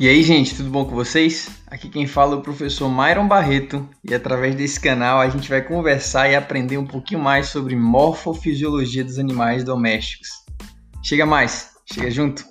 [0.00, 1.48] E aí, gente, tudo bom com vocês?
[1.68, 5.62] Aqui quem fala é o professor Myron Barreto e através desse canal a gente vai
[5.62, 10.28] conversar e aprender um pouquinho mais sobre morfofisiologia dos animais domésticos.
[11.00, 12.44] Chega mais, chega junto!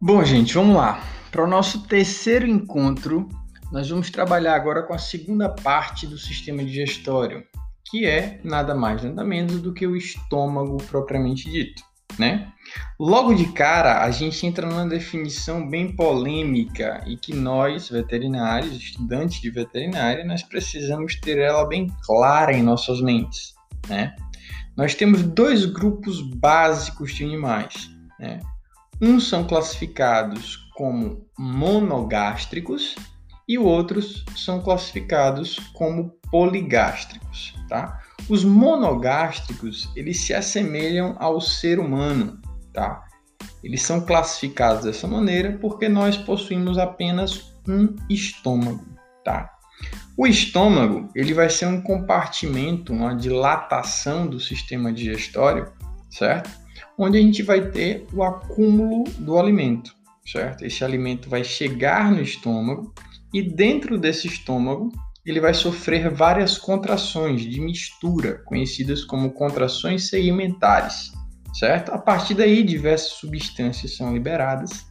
[0.00, 1.00] Bom, gente, vamos lá.
[1.30, 3.28] Para o nosso terceiro encontro
[3.70, 7.44] nós vamos trabalhar agora com a segunda parte do sistema digestório,
[7.90, 11.82] que é nada mais nada menos do que o estômago propriamente dito,
[12.18, 12.50] né?
[12.98, 19.40] Logo de cara, a gente entra numa definição bem polêmica e que nós, veterinários, estudantes
[19.40, 23.54] de veterinária, nós precisamos ter ela bem clara em nossas mentes,
[23.88, 24.14] né?
[24.76, 28.40] Nós temos dois grupos básicos de animais, né?
[29.00, 32.96] Uns são classificados como monogástricos
[33.48, 38.02] e outros são classificados como poligástricos, tá?
[38.28, 42.38] Os monogástricos, eles se assemelham ao ser humano,
[42.74, 43.02] tá?
[43.64, 48.84] Eles são classificados dessa maneira porque nós possuímos apenas um estômago,
[49.24, 49.50] tá?
[50.16, 55.72] O estômago, ele vai ser um compartimento, uma dilatação do sistema digestório,
[56.10, 56.50] certo?
[56.98, 59.94] Onde a gente vai ter o acúmulo do alimento,
[60.26, 60.64] certo?
[60.64, 62.92] Esse alimento vai chegar no estômago
[63.32, 64.90] e dentro desse estômago
[65.24, 71.12] ele vai sofrer várias contrações de mistura, conhecidas como contrações segmentares,
[71.58, 71.92] certo?
[71.92, 74.86] A partir daí, diversas substâncias são liberadas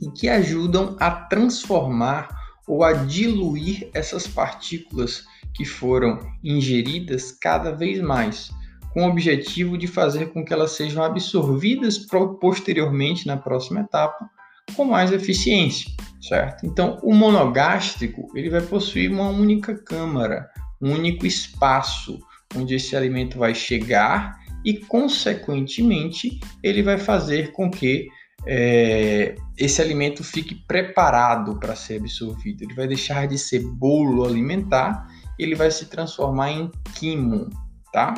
[0.00, 2.28] e que ajudam a transformar
[2.66, 5.24] ou a diluir essas partículas
[5.54, 8.50] que foram ingeridas cada vez mais,
[8.94, 11.98] com o objetivo de fazer com que elas sejam absorvidas
[12.40, 14.30] posteriormente na próxima etapa
[14.74, 16.66] com mais eficiência certo?
[16.66, 20.48] Então, o monogástrico ele vai possuir uma única câmara,
[20.80, 22.18] um único espaço
[22.54, 28.08] onde esse alimento vai chegar e, consequentemente, ele vai fazer com que
[28.46, 32.62] é, esse alimento fique preparado para ser absorvido.
[32.62, 35.06] Ele vai deixar de ser bolo alimentar,
[35.38, 37.48] ele vai se transformar em quimo,
[37.92, 38.14] tá?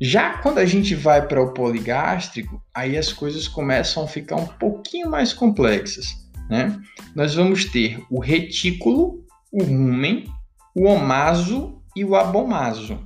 [0.00, 4.46] Já quando a gente vai para o poligástrico, aí as coisas começam a ficar um
[4.46, 6.82] pouquinho mais complexas né?
[7.14, 10.28] Nós vamos ter o retículo, o rumen,
[10.74, 12.98] o omaso e o abomaso,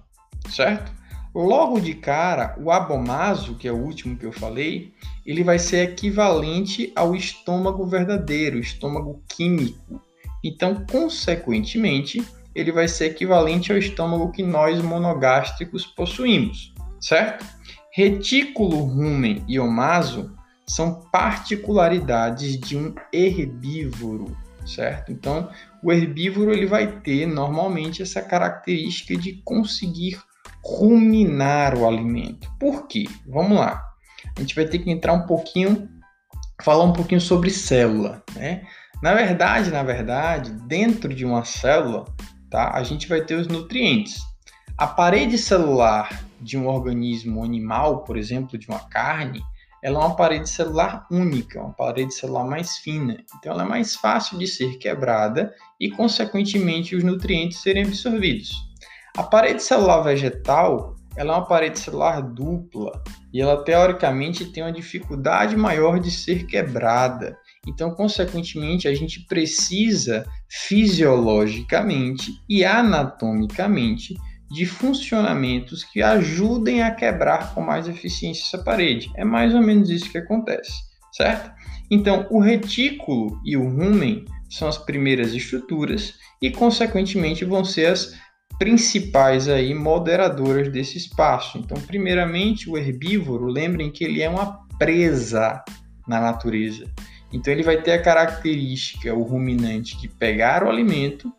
[0.49, 0.93] certo?
[1.35, 4.93] Logo de cara, o abomaso, que é o último que eu falei,
[5.27, 10.01] ele vai ser equivalente ao estômago verdadeiro, estômago químico.
[10.43, 12.23] Então, consequentemente,
[12.55, 17.45] ele vai ser equivalente ao estômago que nós monogástricos possuímos, certo?
[17.93, 20.33] Retículo, rumen e omaso
[20.67, 24.37] são particularidades de um herbívoro,
[24.67, 25.13] certo?
[25.13, 25.51] Então,
[25.83, 30.19] o herbívoro ele vai ter normalmente essa característica de conseguir
[30.63, 32.51] ruminar o alimento.
[32.59, 33.05] Por quê?
[33.27, 33.83] Vamos lá.
[34.37, 35.89] A gente vai ter que entrar um pouquinho,
[36.63, 38.63] falar um pouquinho sobre célula, né?
[39.03, 42.07] Na verdade, na verdade, dentro de uma célula,
[42.49, 42.73] tá?
[42.75, 44.23] A gente vai ter os nutrientes.
[44.79, 49.43] A parede celular de um organismo animal, por exemplo, de uma carne,
[49.85, 53.19] ela é uma parede celular única, uma parede celular mais fina.
[53.37, 58.51] Então ela é mais fácil de ser quebrada e, consequentemente, os nutrientes serem absorvidos.
[59.15, 63.03] A parede celular vegetal ela é uma parede celular dupla
[63.33, 67.37] e ela teoricamente tem uma dificuldade maior de ser quebrada.
[67.67, 74.15] Então, consequentemente, a gente precisa fisiologicamente e anatomicamente
[74.51, 79.11] de funcionamentos que ajudem a quebrar com mais eficiência essa parede.
[79.17, 80.73] É mais ou menos isso que acontece,
[81.13, 81.51] certo?
[81.91, 88.15] Então, o retículo e o rumen são as primeiras estruturas e, consequentemente, vão ser as
[88.59, 91.59] principais aí moderadoras desse espaço.
[91.59, 95.63] Então, primeiramente, o herbívoro, lembrem que ele é uma presa
[96.07, 96.91] na natureza.
[97.33, 101.33] Então, ele vai ter a característica, o ruminante, de pegar o alimento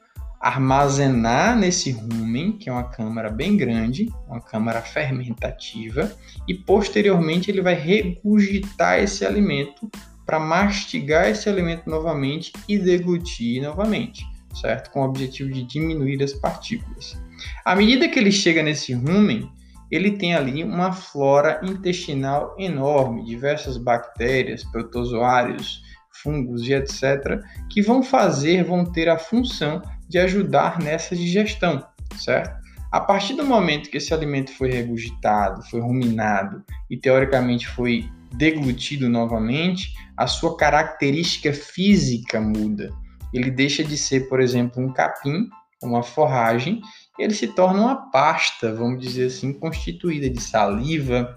[0.45, 6.15] armazenar nesse rumen, que é uma câmara bem grande, uma câmara fermentativa,
[6.47, 9.89] e posteriormente ele vai regurgitar esse alimento
[10.23, 14.91] para mastigar esse alimento novamente e deglutir novamente, certo?
[14.91, 17.19] Com o objetivo de diminuir as partículas.
[17.65, 19.51] À medida que ele chega nesse rumen,
[19.89, 25.81] ele tem ali uma flora intestinal enorme, diversas bactérias, protozoários,
[26.21, 27.39] fungos e etc.,
[27.69, 31.85] que vão fazer, vão ter a função de ajudar nessa digestão,
[32.17, 32.63] certo?
[32.91, 39.09] A partir do momento que esse alimento foi regurgitado, foi ruminado e teoricamente foi deglutido
[39.09, 42.89] novamente, a sua característica física muda.
[43.33, 45.49] Ele deixa de ser, por exemplo, um capim
[45.83, 46.81] uma forragem,
[47.17, 51.35] ele se torna uma pasta, vamos dizer assim, constituída de saliva,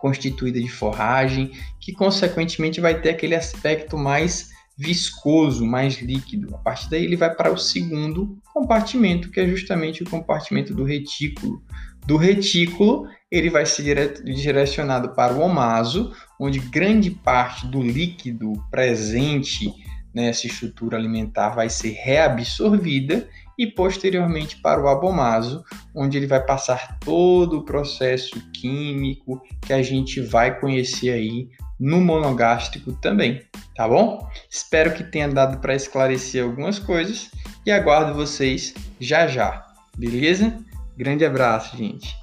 [0.00, 6.54] constituída de forragem, que consequentemente vai ter aquele aspecto mais viscoso, mais líquido.
[6.54, 10.84] A partir daí ele vai para o segundo compartimento, que é justamente o compartimento do
[10.84, 11.62] retículo.
[12.06, 19.70] Do retículo, ele vai ser direcionado para o omaso, onde grande parte do líquido presente
[20.14, 25.62] nessa estrutura alimentar vai ser reabsorvida e posteriormente para o abomaso,
[25.94, 31.48] onde ele vai passar todo o processo químico que a gente vai conhecer aí
[31.78, 33.42] no monogástrico também,
[33.74, 34.28] tá bom?
[34.50, 37.30] Espero que tenha dado para esclarecer algumas coisas
[37.64, 39.66] e aguardo vocês já já,
[39.96, 40.58] beleza?
[40.96, 42.14] Grande abraço, gente.